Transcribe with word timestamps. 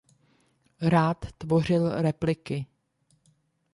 Rád 0.81 1.25
tvořil 1.37 2.01
repliky. 2.01 2.65